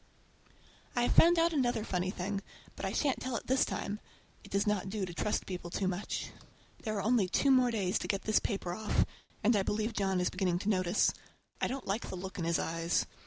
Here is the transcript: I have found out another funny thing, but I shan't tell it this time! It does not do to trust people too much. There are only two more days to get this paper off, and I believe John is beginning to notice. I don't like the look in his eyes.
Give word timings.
I 0.95 1.03
have 1.03 1.11
found 1.13 1.37
out 1.37 1.53
another 1.53 1.83
funny 1.83 2.09
thing, 2.09 2.41
but 2.75 2.85
I 2.87 2.91
shan't 2.91 3.21
tell 3.21 3.35
it 3.35 3.45
this 3.45 3.63
time! 3.63 3.99
It 4.43 4.49
does 4.49 4.65
not 4.65 4.89
do 4.89 5.05
to 5.05 5.13
trust 5.13 5.45
people 5.45 5.69
too 5.69 5.87
much. 5.87 6.31
There 6.81 6.97
are 6.97 7.03
only 7.03 7.27
two 7.29 7.51
more 7.51 7.69
days 7.69 7.99
to 7.99 8.07
get 8.07 8.23
this 8.23 8.39
paper 8.39 8.73
off, 8.73 9.05
and 9.43 9.55
I 9.55 9.61
believe 9.61 9.93
John 9.93 10.19
is 10.19 10.31
beginning 10.31 10.57
to 10.61 10.69
notice. 10.69 11.13
I 11.61 11.67
don't 11.67 11.85
like 11.85 12.09
the 12.09 12.15
look 12.15 12.39
in 12.39 12.45
his 12.45 12.57
eyes. 12.57 13.05